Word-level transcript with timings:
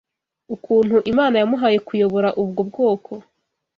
ukuntu 0.55 0.95
Imana 1.11 1.35
yamuhaye 1.41 1.77
kuyobora 1.87 2.29
ubwo 2.41 2.61
bwoko 2.69 3.11